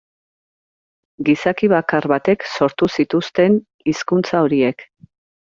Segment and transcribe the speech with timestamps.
[1.27, 3.61] Gizaki bakar batek sortu zituzten
[3.93, 4.87] hizkuntza horiek.